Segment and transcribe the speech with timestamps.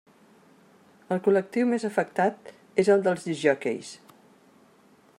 [1.15, 2.51] El col·lectiu més afectat
[2.85, 3.97] és el dels discjòqueis.